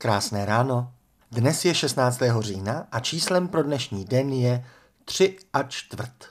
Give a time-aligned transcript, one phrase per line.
[0.00, 0.92] Krásné ráno.
[1.30, 2.20] Dnes je 16.
[2.40, 4.64] října a číslem pro dnešní den je
[5.04, 6.24] 3 a čtvrt.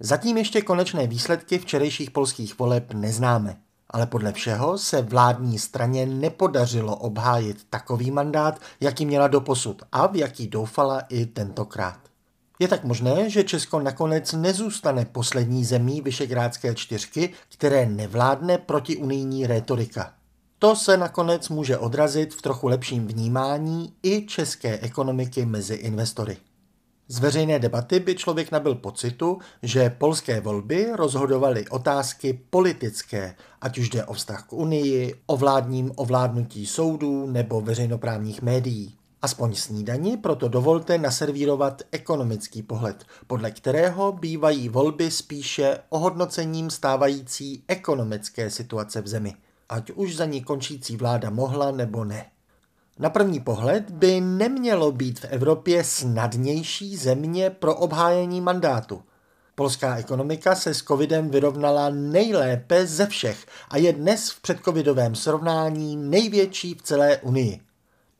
[0.00, 3.56] Zatím ještě konečné výsledky včerejších polských voleb neznáme,
[3.90, 10.16] ale podle všeho se vládní straně nepodařilo obhájit takový mandát, jaký měla doposud a v
[10.16, 11.98] jaký doufala i tentokrát.
[12.58, 20.19] Je tak možné, že Česko nakonec nezůstane poslední zemí Vyšegrádské čtyřky, které nevládne protiunijní rétorika.
[20.62, 26.36] To se nakonec může odrazit v trochu lepším vnímání i české ekonomiky mezi investory.
[27.08, 33.88] Z veřejné debaty by člověk nabil pocitu, že polské volby rozhodovaly otázky politické, ať už
[33.90, 38.96] jde o vztah k Unii, o vládním ovládnutí soudů nebo veřejnoprávních médií.
[39.22, 48.50] Aspoň snídani proto dovolte naservírovat ekonomický pohled, podle kterého bývají volby spíše ohodnocením stávající ekonomické
[48.50, 49.34] situace v zemi–
[49.70, 52.26] ať už za ní končící vláda mohla nebo ne.
[52.98, 59.02] Na první pohled by nemělo být v Evropě snadnější země pro obhájení mandátu.
[59.54, 65.96] Polská ekonomika se s covidem vyrovnala nejlépe ze všech a je dnes v předcovidovém srovnání
[65.96, 67.60] největší v celé Unii.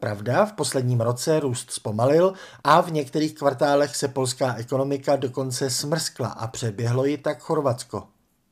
[0.00, 2.32] Pravda, v posledním roce růst zpomalil
[2.64, 8.08] a v některých kvartálech se polská ekonomika dokonce smrskla a přeběhlo ji tak Chorvatsko.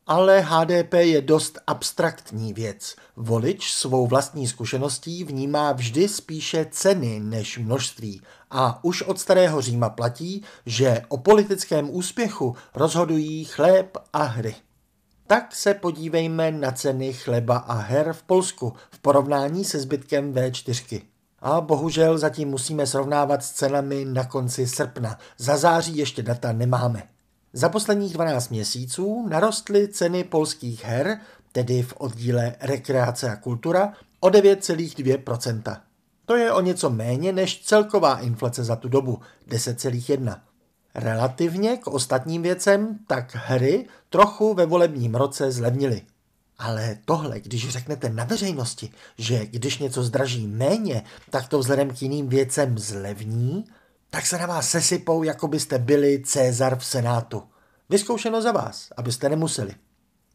[0.08, 2.96] Ale HDP je dost abstraktní věc.
[3.16, 8.22] Volič svou vlastní zkušeností vnímá vždy spíše ceny než množství.
[8.50, 14.54] A už od starého Říma platí, že o politickém úspěchu rozhodují chléb a hry.
[15.26, 21.02] Tak se podívejme na ceny chleba a her v Polsku v porovnání se zbytkem V4.
[21.40, 25.18] A bohužel zatím musíme srovnávat s cenami na konci srpna.
[25.38, 27.02] Za září ještě data nemáme.
[27.52, 31.20] Za posledních 12 měsíců narostly ceny polských her,
[31.52, 35.80] tedy v oddíle rekreace a kultura, o 9,2%.
[36.26, 40.40] To je o něco méně než celková inflace za tu dobu, 10,1%.
[40.94, 46.02] Relativně k ostatním věcem tak hry trochu ve volebním roce zlevnily.
[46.58, 52.02] Ale tohle, když řeknete na veřejnosti, že když něco zdraží méně, tak to vzhledem k
[52.02, 53.64] jiným věcem zlevní,
[54.10, 57.42] tak se na vás sesypou, jako byste byli Cezar v Senátu.
[57.88, 59.74] Vyzkoušeno za vás, abyste nemuseli.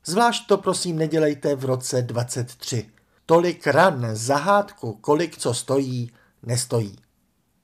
[0.05, 2.89] Zvlášť to prosím nedělejte v roce 23.
[3.25, 6.11] Tolik ran za hádku, kolik co stojí,
[6.43, 6.95] nestojí.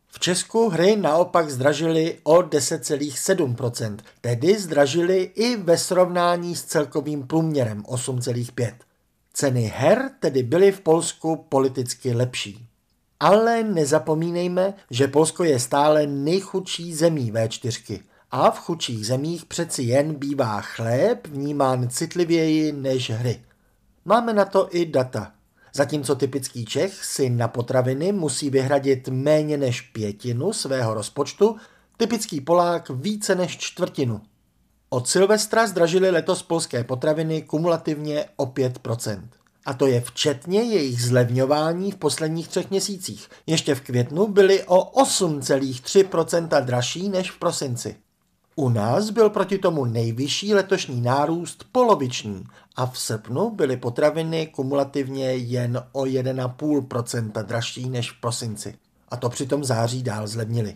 [0.08, 7.84] V Česku hry naopak zdražily o 10,7%, tedy zdražily i ve srovnání s celkovým průměrem
[7.84, 8.74] 8,5%.
[9.34, 12.69] Ceny her tedy byly v Polsku politicky lepší.
[13.20, 18.00] Ale nezapomínejme, že Polsko je stále nejchudší zemí V4
[18.32, 23.44] a v chudších zemích přeci jen bývá chléb vnímán citlivěji než hry.
[24.06, 25.32] Máme na to i data.
[25.74, 31.56] Zatímco typický Čech si na potraviny musí vyhradit méně než pětinu svého rozpočtu,
[31.98, 34.22] typický Polák více než čtvrtinu.
[34.90, 39.22] Od Silvestra zdražily letos polské potraviny kumulativně o 5%.
[39.66, 43.30] A to je včetně jejich zlevňování v posledních třech měsících.
[43.48, 47.96] Ještě v květnu byly o 8,3% dražší než v prosinci.
[48.56, 52.44] U nás byl proti tomu nejvyšší letošní nárůst poloviční
[52.76, 58.76] a v srpnu byly potraviny kumulativně jen o 1,5% dražší než v prosinci.
[59.10, 60.76] A to přitom září dál zlevnili.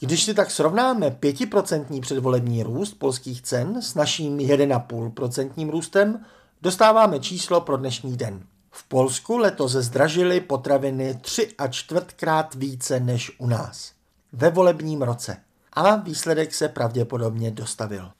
[0.00, 6.24] Když si tak srovnáme 5% předvolební růst polských cen s naším 1,5% růstem,
[6.62, 8.46] dostáváme číslo pro dnešní den.
[8.70, 13.92] V Polsku letos zdražily potraviny 3 a čtvrtkrát více než u nás.
[14.32, 15.36] Ve volebním roce
[15.72, 18.10] a výsledek se pravděpodobně dostavil.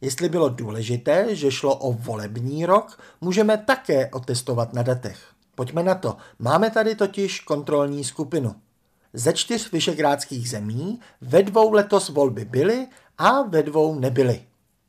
[0.00, 5.18] Jestli bylo důležité, že šlo o volební rok, můžeme také otestovat na datech.
[5.54, 6.16] Pojďme na to.
[6.38, 8.54] Máme tady totiž kontrolní skupinu.
[9.12, 12.86] Ze čtyř vyšegrádských zemí ve dvou letos volby byly
[13.18, 14.42] a ve dvou nebyly.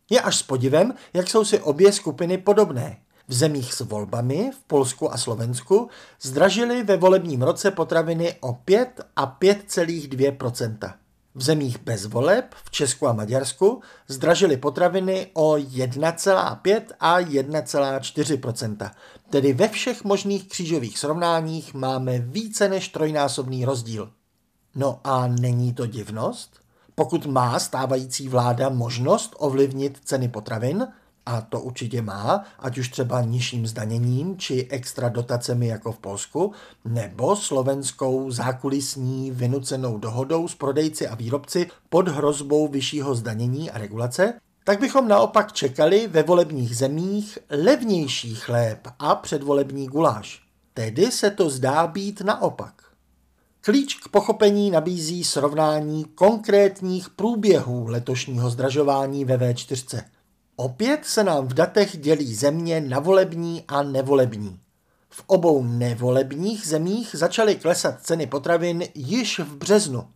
[0.10, 2.98] Je až s podivem, jak jsou si obě skupiny podobné.
[3.28, 5.90] V zemích s volbami, v Polsku a Slovensku,
[6.22, 10.94] zdražily ve volebním roce potraviny o 5 a 5,2%
[11.36, 18.92] v zemích bez voleb, v Česku a Maďarsku, zdražily potraviny o 1,5 a 1,4%
[19.30, 24.12] Tedy ve všech možných křížových srovnáních máme více než trojnásobný rozdíl.
[24.76, 26.65] No a není to divnost?
[26.96, 30.88] Pokud má stávající vláda možnost ovlivnit ceny potravin,
[31.26, 36.52] a to určitě má, ať už třeba nižším zdaněním či extra dotacemi jako v Polsku,
[36.86, 44.34] nebo slovenskou zákulisní vynucenou dohodou s prodejci a výrobci pod hrozbou vyššího zdanění a regulace,
[44.64, 50.42] tak bychom naopak čekali ve volebních zemích levnější chléb a předvolební guláš.
[50.74, 52.85] Tedy se to zdá být naopak.
[53.66, 60.04] Klíč k pochopení nabízí srovnání konkrétních průběhů letošního zdražování ve V4.
[60.56, 64.60] Opět se nám v datech dělí země na volební a nevolební.
[65.10, 70.08] V obou nevolebních zemích začaly klesat ceny potravin již v březnu.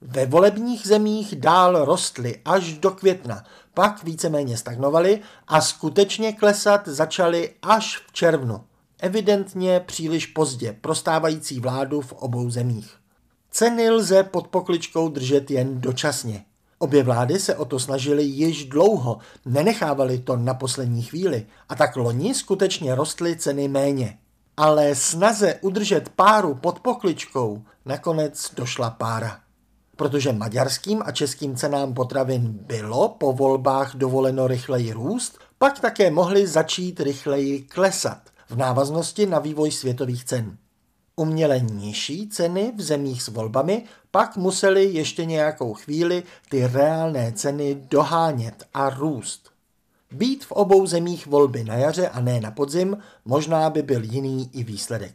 [0.00, 7.50] Ve volebních zemích dál rostly až do května, pak víceméně stagnovaly a skutečně klesat začaly
[7.62, 8.64] až v červnu.
[9.04, 12.96] Evidentně příliš pozdě prostávající vládu v obou zemích.
[13.50, 16.44] Ceny lze pod pokličkou držet jen dočasně.
[16.78, 21.96] Obě vlády se o to snažily již dlouho, nenechávali to na poslední chvíli a tak
[21.96, 24.18] loni skutečně rostly ceny méně.
[24.56, 29.40] Ale snaze udržet páru pod pokličkou nakonec došla pára.
[29.96, 36.46] Protože maďarským a českým cenám potravin bylo po volbách dovoleno rychleji růst, pak také mohly
[36.46, 40.56] začít rychleji klesat v návaznosti na vývoj světových cen.
[41.16, 47.74] Uměle nižší ceny v zemích s volbami pak museli ještě nějakou chvíli ty reálné ceny
[47.74, 49.50] dohánět a růst.
[50.12, 54.50] Být v obou zemích volby na jaře a ne na podzim možná by byl jiný
[54.52, 55.14] i výsledek.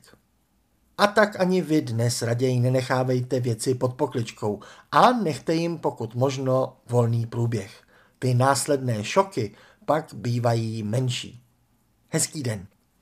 [0.97, 4.59] A tak ani vy dnes raději nenechávejte věci pod pokličkou
[4.91, 7.83] a nechte jim pokud možno volný průběh.
[8.19, 9.55] Ty následné šoky
[9.85, 11.41] pak bývají menší.
[12.09, 12.67] Hezký den.